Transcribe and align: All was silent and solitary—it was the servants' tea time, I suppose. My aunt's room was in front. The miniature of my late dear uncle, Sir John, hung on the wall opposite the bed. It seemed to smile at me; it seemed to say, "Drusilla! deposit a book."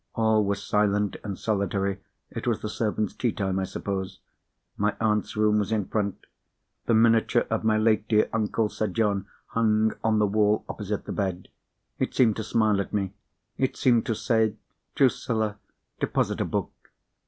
All 0.15 0.43
was 0.43 0.63
silent 0.63 1.17
and 1.23 1.37
solitary—it 1.37 2.47
was 2.47 2.61
the 2.63 2.69
servants' 2.69 3.13
tea 3.13 3.31
time, 3.31 3.59
I 3.59 3.65
suppose. 3.65 4.17
My 4.75 4.95
aunt's 4.99 5.37
room 5.37 5.59
was 5.59 5.71
in 5.71 5.85
front. 5.89 6.25
The 6.87 6.95
miniature 6.95 7.45
of 7.51 7.63
my 7.63 7.77
late 7.77 8.07
dear 8.07 8.27
uncle, 8.33 8.67
Sir 8.67 8.87
John, 8.87 9.27
hung 9.49 9.93
on 10.03 10.17
the 10.17 10.25
wall 10.25 10.65
opposite 10.67 11.05
the 11.05 11.11
bed. 11.11 11.49
It 11.99 12.15
seemed 12.15 12.35
to 12.37 12.43
smile 12.43 12.81
at 12.81 12.91
me; 12.93 13.13
it 13.59 13.77
seemed 13.77 14.07
to 14.07 14.15
say, 14.15 14.55
"Drusilla! 14.95 15.59
deposit 15.99 16.41
a 16.41 16.45
book." 16.45 16.73